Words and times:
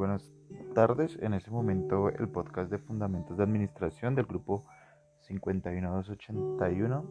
buenas 0.00 0.32
tardes. 0.74 1.18
En 1.20 1.34
este 1.34 1.50
momento 1.50 2.08
el 2.08 2.26
podcast 2.26 2.70
de 2.70 2.78
Fundamentos 2.78 3.36
de 3.36 3.42
Administración 3.42 4.14
del 4.14 4.24
grupo 4.24 4.64
51281 5.28 7.04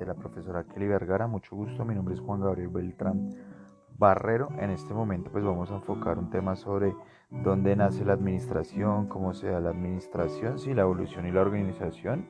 de 0.00 0.06
la 0.06 0.14
profesora 0.14 0.64
Kelly 0.64 0.88
Vergara. 0.88 1.28
Mucho 1.28 1.54
gusto, 1.54 1.84
mi 1.84 1.94
nombre 1.94 2.14
es 2.14 2.20
Juan 2.20 2.40
Gabriel 2.40 2.66
Beltrán 2.66 3.30
Barrero. 3.96 4.48
En 4.58 4.70
este 4.70 4.92
momento 4.92 5.30
pues 5.30 5.44
vamos 5.44 5.70
a 5.70 5.76
enfocar 5.76 6.18
un 6.18 6.30
tema 6.30 6.56
sobre 6.56 6.96
dónde 7.30 7.76
nace 7.76 8.04
la 8.04 8.14
administración, 8.14 9.06
cómo 9.06 9.34
se 9.34 9.46
da 9.46 9.60
la 9.60 9.70
administración, 9.70 10.58
sí, 10.58 10.74
la 10.74 10.82
evolución 10.82 11.28
y 11.28 11.30
la 11.30 11.42
organización 11.42 12.26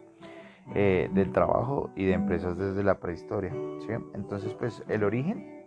eh, 0.74 1.08
del 1.14 1.32
trabajo 1.32 1.88
y 1.96 2.04
de 2.04 2.12
empresas 2.12 2.58
desde 2.58 2.84
la 2.84 3.00
prehistoria. 3.00 3.54
¿sí? 3.80 3.88
Entonces 4.12 4.52
pues 4.52 4.84
el 4.88 5.04
origen, 5.04 5.64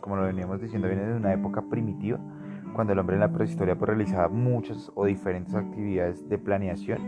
como 0.00 0.16
lo 0.16 0.22
veníamos 0.24 0.60
diciendo, 0.60 0.88
viene 0.88 1.04
de 1.04 1.14
una 1.14 1.32
época 1.32 1.62
primitiva 1.70 2.18
cuando 2.74 2.92
el 2.92 2.98
hombre 2.98 3.16
en 3.16 3.20
la 3.20 3.32
prehistoria 3.32 3.74
realizaba 3.74 4.28
muchas 4.28 4.92
o 4.94 5.06
diferentes 5.06 5.54
actividades 5.54 6.28
de 6.28 6.38
planeación. 6.38 6.98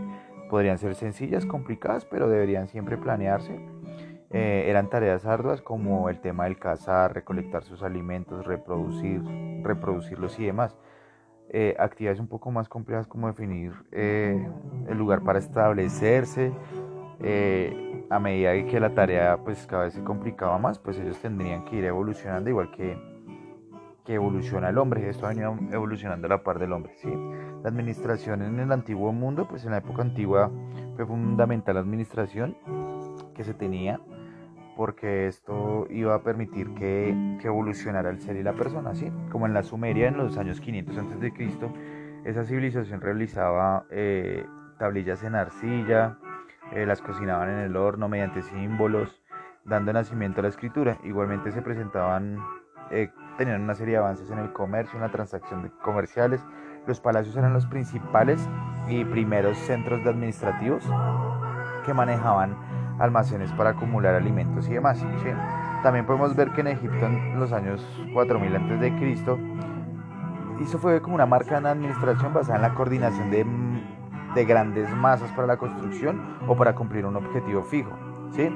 Podrían 0.48 0.78
ser 0.78 0.94
sencillas, 0.94 1.44
complicadas, 1.44 2.04
pero 2.06 2.28
deberían 2.28 2.68
siempre 2.68 2.96
planearse. 2.96 3.60
Eh, 4.30 4.64
eran 4.68 4.90
tareas 4.90 5.24
arduas 5.24 5.60
como 5.62 6.08
el 6.08 6.20
tema 6.20 6.44
del 6.44 6.58
cazar, 6.58 7.14
recolectar 7.14 7.64
sus 7.64 7.82
alimentos, 7.82 8.46
reproducir, 8.46 9.22
reproducirlos 9.62 10.38
y 10.38 10.46
demás. 10.46 10.76
Eh, 11.48 11.76
actividades 11.78 12.20
un 12.20 12.26
poco 12.26 12.50
más 12.50 12.68
complejas 12.68 13.06
como 13.06 13.28
definir 13.28 13.72
eh, 13.92 14.48
el 14.88 14.98
lugar 14.98 15.22
para 15.22 15.38
establecerse. 15.38 16.52
a 18.08 18.18
medida 18.20 18.52
que 18.66 18.78
la 18.78 18.94
tarea 18.94 19.36
pues 19.38 19.66
cada 19.66 19.84
vez 19.84 19.94
se 19.94 20.04
complicaba 20.04 20.58
más, 20.58 20.78
pues 20.78 20.98
ellos 20.98 21.18
tendrían 21.18 21.64
que 21.64 21.76
ir 21.76 21.84
evolucionando 21.84 22.50
igual 22.50 22.70
que 22.70 23.15
que 24.06 24.14
evoluciona 24.14 24.70
el 24.70 24.78
hombre. 24.78 25.08
Esto 25.08 25.26
ha 25.26 25.30
venido 25.30 25.56
evolucionando 25.72 26.26
a 26.26 26.30
la 26.30 26.42
par 26.42 26.58
del 26.58 26.72
hombre. 26.72 26.94
¿sí? 26.96 27.08
La 27.62 27.68
administración 27.68 28.42
en 28.42 28.60
el 28.60 28.72
antiguo 28.72 29.12
mundo, 29.12 29.46
pues 29.48 29.64
en 29.64 29.72
la 29.72 29.78
época 29.78 30.02
antigua 30.02 30.50
fue 30.94 31.04
fundamental 31.04 31.74
la 31.74 31.80
administración 31.80 32.56
que 33.34 33.44
se 33.44 33.52
tenía 33.52 34.00
porque 34.76 35.26
esto 35.26 35.86
iba 35.88 36.14
a 36.14 36.22
permitir 36.22 36.74
que, 36.74 37.38
que, 37.40 37.48
evolucionara 37.48 38.10
el 38.10 38.20
ser 38.20 38.36
y 38.36 38.42
la 38.42 38.52
persona, 38.52 38.94
¿sí? 38.94 39.10
Como 39.32 39.46
en 39.46 39.54
la 39.54 39.62
Sumeria 39.62 40.08
en 40.08 40.18
los 40.18 40.36
años 40.36 40.60
500 40.60 40.98
a.C., 40.98 41.32
esa 42.26 42.44
civilización 42.44 43.00
realizaba 43.00 43.86
eh, 43.90 44.44
tablillas 44.78 45.22
en 45.22 45.34
arcilla, 45.34 46.18
eh, 46.72 46.84
las 46.84 47.00
cocinaban 47.00 47.50
en 47.50 47.58
el 47.58 47.76
horno 47.76 48.08
mediante 48.08 48.42
símbolos, 48.42 49.22
dando 49.64 49.92
nacimiento 49.92 50.40
a 50.40 50.42
la 50.42 50.48
escritura. 50.48 50.98
Igualmente 51.04 51.52
se 51.52 51.62
presentaban 51.62 52.38
eh, 52.90 53.10
tenían 53.36 53.62
una 53.62 53.74
serie 53.74 53.92
de 53.92 53.98
avances 53.98 54.30
en 54.30 54.38
el 54.38 54.52
comercio, 54.52 54.96
en 54.96 55.02
la 55.02 55.10
transacción 55.10 55.62
de 55.62 55.70
comerciales. 55.82 56.44
Los 56.86 57.00
palacios 57.00 57.36
eran 57.36 57.52
los 57.52 57.66
principales 57.66 58.48
y 58.88 59.04
primeros 59.04 59.58
centros 59.58 60.06
administrativos 60.06 60.84
que 61.84 61.92
manejaban 61.94 62.56
almacenes 62.98 63.52
para 63.52 63.70
acumular 63.70 64.14
alimentos 64.14 64.68
y 64.68 64.74
demás. 64.74 65.04
También 65.82 66.06
podemos 66.06 66.34
ver 66.34 66.50
que 66.52 66.62
en 66.62 66.68
Egipto 66.68 67.06
en 67.06 67.38
los 67.38 67.52
años 67.52 67.84
4000 68.14 68.56
a.C. 68.56 68.92
eso 70.62 70.78
fue 70.78 71.00
como 71.02 71.14
una 71.14 71.26
marca 71.26 71.58
en 71.58 71.66
administración 71.66 72.32
basada 72.32 72.56
en 72.56 72.62
la 72.62 72.74
coordinación 72.74 73.30
de, 73.30 73.46
de 74.34 74.44
grandes 74.44 74.90
masas 74.94 75.30
para 75.32 75.46
la 75.46 75.56
construcción 75.56 76.38
o 76.48 76.56
para 76.56 76.74
cumplir 76.74 77.04
un 77.04 77.16
objetivo 77.16 77.62
fijo. 77.62 77.90
¿Sí? 78.32 78.48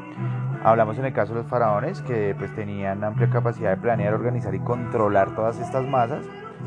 Hablamos 0.62 0.98
en 0.98 1.06
el 1.06 1.12
caso 1.12 1.32
de 1.32 1.40
los 1.40 1.50
faraones 1.50 2.02
que 2.02 2.34
pues 2.38 2.54
tenían 2.54 3.02
amplia 3.02 3.30
capacidad 3.30 3.70
de 3.70 3.76
planear, 3.78 4.12
organizar 4.12 4.54
y 4.54 4.60
controlar 4.60 5.34
todas 5.34 5.58
estas 5.58 5.86
masas, 5.86 6.24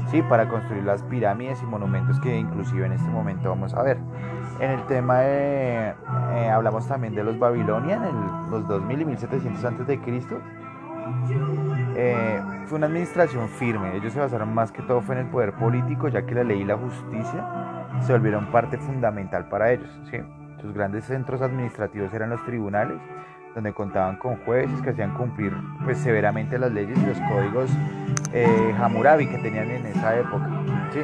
¿sí? 0.09 0.21
Para 0.23 0.49
construir 0.49 0.83
las 0.83 1.03
pirámides 1.03 1.61
y 1.61 1.65
monumentos 1.65 2.19
que 2.19 2.35
inclusive 2.35 2.87
en 2.87 2.93
este 2.93 3.09
momento 3.09 3.49
vamos 3.49 3.73
a 3.75 3.83
ver. 3.83 3.99
En 4.59 4.71
el 4.71 4.83
tema 4.87 5.19
de, 5.19 5.93
eh, 6.33 6.49
hablamos 6.49 6.87
también 6.87 7.13
de 7.13 7.23
los 7.23 7.37
babilonios 7.37 8.01
en 8.01 8.51
los 8.51 8.67
2000 8.67 9.01
y 9.01 9.05
1700 9.05 9.65
antes 9.65 9.87
de 9.87 9.99
Cristo. 9.99 10.39
Eh, 11.95 12.41
fue 12.65 12.77
una 12.77 12.87
administración 12.87 13.47
firme, 13.47 13.95
ellos 13.95 14.13
se 14.13 14.19
basaron 14.19 14.53
más 14.53 14.71
que 14.71 14.81
todo 14.81 15.01
fue 15.01 15.15
en 15.15 15.25
el 15.25 15.27
poder 15.27 15.53
político, 15.53 16.07
ya 16.07 16.25
que 16.25 16.33
la 16.33 16.43
ley 16.43 16.61
y 16.61 16.65
la 16.65 16.77
justicia 16.77 17.45
se 18.01 18.11
volvieron 18.13 18.47
parte 18.47 18.77
fundamental 18.77 19.47
para 19.49 19.71
ellos. 19.71 19.89
¿sí? 20.09 20.17
Sus 20.63 20.73
grandes 20.73 21.03
centros 21.03 21.41
administrativos 21.41 22.13
eran 22.13 22.29
los 22.29 22.41
tribunales 22.45 22.97
donde 23.53 23.73
contaban 23.73 24.15
con 24.15 24.37
jueces 24.37 24.81
que 24.81 24.91
hacían 24.91 25.13
cumplir 25.13 25.51
pues, 25.83 25.97
severamente 25.97 26.57
las 26.57 26.71
leyes 26.71 26.97
y 26.97 27.05
los 27.05 27.17
códigos 27.29 27.69
eh, 28.31 28.73
Hammurabi 28.79 29.27
que 29.27 29.39
tenían 29.39 29.69
en 29.69 29.85
esa 29.87 30.17
época. 30.17 30.49
¿sí? 30.93 31.01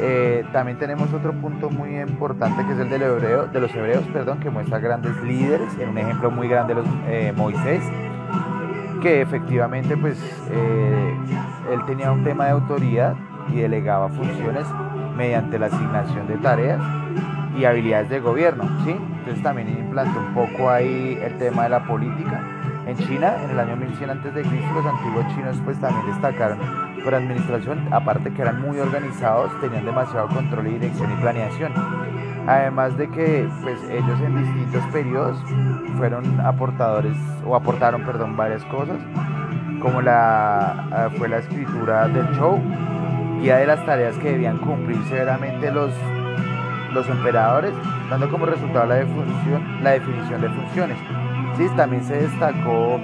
Eh, 0.00 0.44
también 0.52 0.76
tenemos 0.76 1.12
otro 1.12 1.32
punto 1.34 1.70
muy 1.70 2.00
importante 2.00 2.66
que 2.66 2.72
es 2.72 2.80
el 2.80 2.90
del 2.90 3.52
de 3.52 3.60
los 3.60 3.72
hebreos, 3.72 4.02
perdón, 4.12 4.40
que 4.40 4.50
muestra 4.50 4.80
grandes 4.80 5.16
líderes, 5.22 5.72
en 5.78 5.90
un 5.90 5.98
ejemplo 5.98 6.32
muy 6.32 6.48
grande 6.48 6.74
los 6.74 6.86
eh, 7.06 7.32
Moisés, 7.36 7.80
que 9.00 9.20
efectivamente 9.20 9.96
pues 9.96 10.18
eh, 10.50 11.16
él 11.72 11.78
tenía 11.86 12.10
un 12.10 12.24
tema 12.24 12.46
de 12.46 12.50
autoridad 12.50 13.14
y 13.52 13.60
delegaba 13.60 14.08
funciones 14.08 14.66
mediante 15.16 15.60
la 15.60 15.66
asignación 15.66 16.26
de 16.26 16.38
tareas 16.38 16.80
y 17.56 17.64
habilidades 17.64 18.08
de 18.10 18.20
gobierno, 18.20 18.64
¿sí? 18.84 18.90
Entonces 18.90 19.42
también 19.42 19.68
implantó 19.68 20.20
un 20.20 20.34
poco 20.34 20.70
ahí 20.70 21.18
el 21.22 21.38
tema 21.38 21.64
de 21.64 21.68
la 21.70 21.84
política. 21.84 22.42
En 22.86 22.98
China, 22.98 23.36
en 23.42 23.50
el 23.50 23.58
año 23.58 23.76
1100 23.76 24.10
a.C., 24.10 24.42
los 24.74 24.86
antiguos 24.86 25.26
chinos 25.34 25.56
pues 25.64 25.80
también 25.80 26.06
destacaron 26.06 26.58
por 27.02 27.14
administración, 27.14 27.88
aparte 27.90 28.32
que 28.32 28.42
eran 28.42 28.60
muy 28.60 28.78
organizados, 28.78 29.50
tenían 29.60 29.84
demasiado 29.84 30.28
control 30.28 30.66
y 30.66 30.70
dirección 30.72 31.10
y 31.12 31.20
planeación. 31.20 31.72
Además 32.46 32.96
de 32.98 33.08
que 33.08 33.48
pues 33.62 33.78
ellos 33.90 34.20
en 34.20 34.44
distintos 34.44 34.84
periodos 34.92 35.38
fueron 35.96 36.40
aportadores 36.40 37.16
o 37.46 37.56
aportaron, 37.56 38.02
perdón, 38.02 38.36
varias 38.36 38.64
cosas, 38.66 38.98
como 39.80 40.02
la 40.02 40.86
ah, 40.92 41.10
fue 41.16 41.28
la 41.28 41.38
escritura 41.38 42.08
del 42.08 42.26
show, 42.36 42.60
guía 43.40 43.56
de 43.56 43.66
las 43.66 43.84
tareas 43.86 44.16
que 44.18 44.32
debían 44.32 44.58
cumplir 44.58 45.02
severamente 45.04 45.70
los 45.70 45.90
los 46.94 47.08
emperadores, 47.08 47.72
dando 48.08 48.30
como 48.30 48.46
resultado 48.46 48.86
la, 48.86 48.94
definición 48.96 50.40
de 50.40 50.48
funciones. 50.48 50.98
Sí, 51.56 51.66
también 51.76 52.04
se 52.04 52.16
destacó 52.16 53.00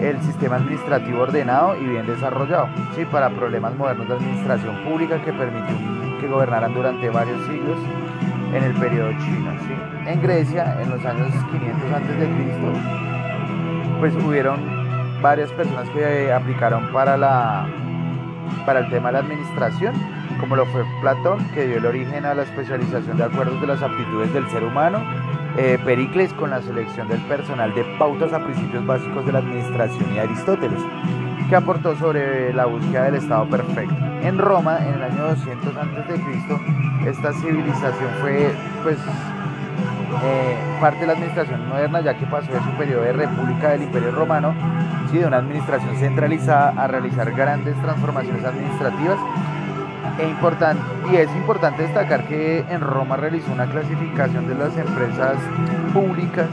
el 0.00 0.20
sistema 0.22 0.56
administrativo 0.56 1.22
ordenado 1.22 1.76
y 1.76 1.86
bien 1.86 2.06
desarrollado, 2.06 2.68
sí, 2.94 3.04
para 3.06 3.30
problemas 3.30 3.74
modernos 3.76 4.08
de 4.08 4.14
administración 4.14 4.84
pública 4.84 5.22
que 5.22 5.32
permitió 5.32 5.74
que 6.20 6.28
gobernaran 6.28 6.74
durante 6.74 7.08
varios 7.10 7.40
siglos 7.46 7.78
en 8.54 8.62
el 8.62 8.72
periodo 8.74 9.10
chino. 9.12 9.52
¿sí? 9.60 10.10
En 10.10 10.22
Grecia, 10.22 10.80
en 10.80 10.90
los 10.90 11.04
años 11.04 11.28
500 11.50 11.92
a.C., 11.92 12.28
pues 14.00 14.14
hubieron 14.16 14.60
varias 15.22 15.50
personas 15.52 15.88
que 15.90 16.30
aplicaron 16.32 16.92
para, 16.92 17.16
la, 17.16 17.66
para 18.64 18.80
el 18.80 18.90
tema 18.90 19.08
de 19.08 19.12
la 19.14 19.18
administración 19.20 19.94
como 20.40 20.56
lo 20.56 20.66
fue 20.66 20.84
Platón, 21.00 21.38
que 21.54 21.66
dio 21.66 21.78
el 21.78 21.86
origen 21.86 22.24
a 22.24 22.34
la 22.34 22.42
especialización 22.42 23.16
de 23.16 23.24
acuerdos 23.24 23.60
de 23.60 23.66
las 23.66 23.82
aptitudes 23.82 24.32
del 24.32 24.48
ser 24.50 24.64
humano, 24.64 25.02
eh, 25.56 25.78
Pericles 25.84 26.32
con 26.34 26.50
la 26.50 26.60
selección 26.60 27.08
del 27.08 27.20
personal 27.22 27.74
de 27.74 27.84
pautas 27.98 28.32
a 28.32 28.44
principios 28.44 28.84
básicos 28.86 29.24
de 29.24 29.32
la 29.32 29.38
administración 29.38 30.14
y 30.14 30.18
Aristóteles, 30.18 30.80
que 31.48 31.56
aportó 31.56 31.96
sobre 31.96 32.52
la 32.52 32.66
búsqueda 32.66 33.04
del 33.04 33.16
Estado 33.16 33.48
perfecto. 33.48 33.94
En 34.22 34.38
Roma, 34.38 34.78
en 34.86 34.94
el 34.94 35.02
año 35.02 35.28
200 35.28 35.76
a.C., 35.76 37.08
esta 37.08 37.32
civilización 37.34 38.10
fue 38.20 38.52
pues 38.82 38.98
eh, 40.24 40.56
parte 40.80 41.00
de 41.00 41.06
la 41.06 41.12
administración 41.14 41.68
moderna, 41.68 42.00
ya 42.00 42.14
que 42.14 42.26
pasó 42.26 42.52
de 42.52 42.58
su 42.58 42.70
periodo 42.78 43.02
de 43.02 43.12
república 43.12 43.70
del 43.70 43.82
Imperio 43.82 44.10
Romano, 44.10 44.54
¿sí? 45.10 45.18
de 45.18 45.26
una 45.26 45.38
administración 45.38 45.96
centralizada 45.96 46.70
a 46.76 46.86
realizar 46.86 47.30
grandes 47.32 47.80
transformaciones 47.80 48.44
administrativas 48.44 49.18
e 50.18 50.28
importante, 50.28 50.82
y 51.12 51.16
es 51.16 51.30
importante 51.36 51.82
destacar 51.82 52.24
que 52.24 52.64
en 52.70 52.80
Roma 52.80 53.16
realizó 53.16 53.52
una 53.52 53.66
clasificación 53.66 54.48
de 54.48 54.54
las 54.54 54.76
empresas 54.76 55.36
públicas 55.92 56.48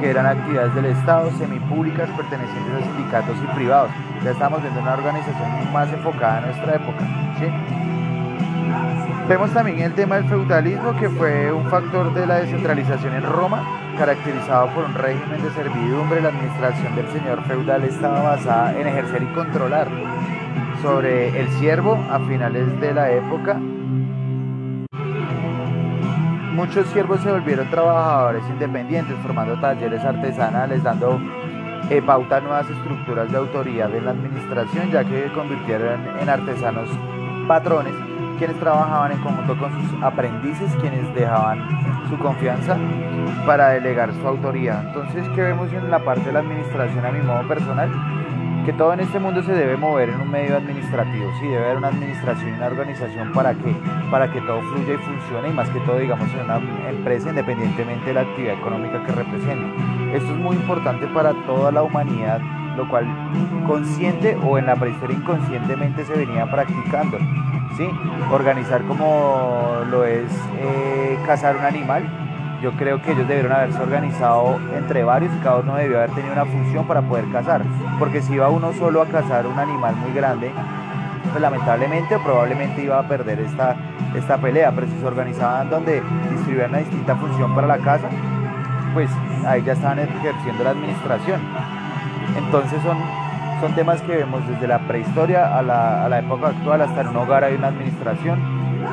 que 0.00 0.10
eran 0.10 0.26
actividades 0.26 0.74
del 0.74 0.86
Estado, 0.86 1.30
semipúblicas, 1.38 2.08
pertenecientes 2.10 2.74
a 2.74 2.82
sindicatos 2.82 3.36
y 3.42 3.54
privados. 3.54 3.90
Ya 4.24 4.30
estamos 4.30 4.60
viendo 4.62 4.80
una 4.80 4.94
organización 4.94 5.72
más 5.72 5.92
enfocada 5.92 6.38
en 6.38 6.44
nuestra 6.46 6.74
época. 6.76 7.04
Vemos 9.28 9.50
también 9.52 9.80
el 9.80 9.94
tema 9.94 10.16
del 10.16 10.24
feudalismo, 10.24 10.96
que 10.98 11.08
fue 11.08 11.52
un 11.52 11.68
factor 11.70 12.12
de 12.12 12.26
la 12.26 12.40
descentralización 12.40 13.14
en 13.14 13.22
Roma, 13.22 13.62
caracterizado 13.96 14.66
por 14.68 14.84
un 14.84 14.94
régimen 14.94 15.42
de 15.42 15.50
servidumbre. 15.50 16.20
La 16.20 16.28
administración 16.30 16.96
del 16.96 17.08
señor 17.12 17.42
feudal 17.44 17.84
estaba 17.84 18.22
basada 18.22 18.72
en 18.78 18.88
ejercer 18.88 19.22
y 19.22 19.26
controlar 19.26 19.88
sobre 20.82 21.40
el 21.40 21.48
siervo 21.60 21.94
a 22.10 22.18
finales 22.20 22.80
de 22.80 22.92
la 22.92 23.10
época. 23.12 23.54
Muchos 26.52 26.86
siervos 26.88 27.20
se 27.20 27.30
volvieron 27.30 27.70
trabajadores 27.70 28.42
independientes, 28.50 29.16
formando 29.22 29.58
talleres 29.60 30.04
artesanales, 30.04 30.82
dando 30.82 31.20
eh, 31.88 32.02
pauta 32.02 32.36
a 32.36 32.40
nuevas 32.40 32.68
estructuras 32.68 33.30
de 33.30 33.38
autoridad 33.38 33.94
en 33.94 34.04
la 34.04 34.10
administración, 34.10 34.90
ya 34.90 35.04
que 35.04 35.32
convirtieron 35.32 36.00
en 36.20 36.28
artesanos 36.28 36.88
patrones 37.46 37.94
quienes 38.38 38.58
trabajaban 38.58 39.12
en 39.12 39.18
conjunto 39.18 39.56
con 39.56 39.72
sus 39.72 40.02
aprendices, 40.02 40.74
quienes 40.80 41.14
dejaban 41.14 41.60
su 42.10 42.18
confianza 42.18 42.76
para 43.46 43.68
delegar 43.70 44.12
su 44.12 44.26
autoridad. 44.26 44.84
Entonces, 44.88 45.28
¿qué 45.34 45.42
vemos 45.42 45.72
en 45.72 45.90
la 45.90 46.00
parte 46.00 46.24
de 46.24 46.32
la 46.32 46.40
administración 46.40 47.06
a 47.06 47.12
mi 47.12 47.20
modo 47.20 47.46
personal? 47.46 47.88
Que 48.64 48.72
todo 48.72 48.92
en 48.92 49.00
este 49.00 49.18
mundo 49.18 49.42
se 49.42 49.52
debe 49.52 49.76
mover 49.76 50.10
en 50.10 50.20
un 50.20 50.30
medio 50.30 50.56
administrativo, 50.56 51.32
sí, 51.40 51.48
debe 51.48 51.64
haber 51.64 51.78
una 51.78 51.88
administración 51.88 52.50
y 52.50 52.52
una 52.52 52.66
organización 52.66 53.32
para 53.32 53.54
que, 53.54 53.74
para 54.10 54.32
que 54.32 54.40
todo 54.42 54.60
fluya 54.62 54.94
y 54.94 54.98
funcione 54.98 55.48
y 55.48 55.52
más 55.52 55.68
que 55.70 55.80
todo, 55.80 55.98
digamos, 55.98 56.28
en 56.32 56.44
una 56.44 56.60
empresa 56.88 57.30
independientemente 57.30 58.06
de 58.06 58.14
la 58.14 58.20
actividad 58.20 58.54
económica 58.54 59.02
que 59.04 59.12
represente. 59.12 60.16
Esto 60.16 60.32
es 60.32 60.38
muy 60.38 60.56
importante 60.56 61.08
para 61.08 61.32
toda 61.46 61.72
la 61.72 61.82
humanidad 61.82 62.40
lo 62.76 62.88
cual 62.88 63.06
consciente 63.66 64.36
o 64.42 64.58
en 64.58 64.66
la 64.66 64.76
prehistoria 64.76 65.16
inconscientemente 65.16 66.04
se 66.04 66.14
venía 66.14 66.50
practicando. 66.50 67.18
¿sí? 67.76 67.88
Organizar 68.30 68.82
como 68.84 69.80
lo 69.90 70.04
es 70.04 70.30
eh, 70.58 71.18
cazar 71.26 71.56
un 71.56 71.64
animal. 71.64 72.21
Yo 72.62 72.70
creo 72.76 73.02
que 73.02 73.10
ellos 73.10 73.26
debieron 73.26 73.50
haberse 73.50 73.80
organizado 73.80 74.60
entre 74.76 75.02
varios 75.02 75.34
y 75.34 75.38
cada 75.38 75.56
uno 75.56 75.74
debió 75.74 75.98
haber 75.98 76.10
tenido 76.10 76.32
una 76.32 76.44
función 76.44 76.86
para 76.86 77.02
poder 77.02 77.24
cazar. 77.32 77.62
Porque 77.98 78.22
si 78.22 78.34
iba 78.34 78.48
uno 78.50 78.72
solo 78.74 79.02
a 79.02 79.06
cazar 79.06 79.48
un 79.48 79.58
animal 79.58 79.96
muy 79.96 80.12
grande, 80.12 80.52
pues 81.30 81.42
lamentablemente 81.42 82.16
probablemente 82.20 82.84
iba 82.84 83.00
a 83.00 83.02
perder 83.08 83.40
esta, 83.40 83.74
esta 84.14 84.38
pelea. 84.38 84.70
Pero 84.70 84.86
si 84.86 84.96
se 84.96 85.04
organizaban 85.04 85.70
donde 85.70 86.02
distribuían 86.30 86.70
una 86.70 86.78
distinta 86.78 87.16
función 87.16 87.52
para 87.52 87.66
la 87.66 87.78
caza, 87.78 88.08
pues 88.94 89.10
ahí 89.44 89.62
ya 89.64 89.72
estaban 89.72 89.98
ejerciendo 89.98 90.62
la 90.62 90.70
administración. 90.70 91.40
Entonces 92.36 92.80
son 92.82 92.96
son 93.60 93.76
temas 93.76 94.02
que 94.02 94.16
vemos 94.16 94.46
desde 94.48 94.66
la 94.66 94.80
prehistoria 94.88 95.56
a 95.56 95.62
la, 95.62 96.04
a 96.04 96.08
la 96.08 96.18
época 96.18 96.48
actual, 96.48 96.82
hasta 96.82 97.02
en 97.02 97.08
un 97.08 97.16
hogar 97.16 97.44
hay 97.44 97.54
una 97.54 97.68
administración 97.68 98.40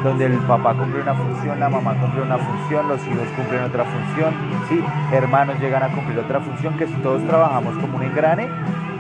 donde 0.04 0.26
el 0.26 0.38
papá 0.40 0.74
cumple 0.74 1.02
una 1.02 1.14
función, 1.14 1.60
la 1.60 1.70
mamá 1.70 1.96
cumple 2.00 2.22
una 2.22 2.38
función, 2.38 2.88
los 2.88 3.06
hijos 3.08 3.28
cumplen 3.36 3.64
otra 3.64 3.86
función, 3.86 4.34
¿sí? 4.70 4.84
hermanos 5.12 5.60
llegan 5.60 5.84
a 5.84 5.90
cumplir 5.90 6.20
otra 6.20 6.40
función, 6.40 6.78
que 6.78 6.88
si 6.88 6.94
todos 6.96 7.26
trabajamos 7.26 7.78
como 7.78 7.98
un 7.98 8.04
engrane, 8.04 8.48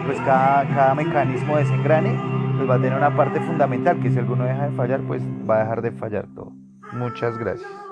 pues 0.05 0.19
cada, 0.21 0.67
cada 0.67 0.95
mecanismo 0.95 1.57
de 1.57 1.63
ese 1.63 1.73
engrane 1.73 2.15
pues 2.57 2.69
va 2.69 2.75
a 2.75 2.79
tener 2.79 2.97
una 2.97 3.15
parte 3.15 3.39
fundamental, 3.39 3.99
que 4.01 4.11
si 4.11 4.19
alguno 4.19 4.43
deja 4.43 4.67
de 4.67 4.75
fallar, 4.75 4.99
pues 5.01 5.23
va 5.49 5.55
a 5.55 5.59
dejar 5.59 5.81
de 5.81 5.91
fallar 5.91 6.25
todo. 6.35 6.51
Muchas 6.91 7.37
gracias. 7.37 7.88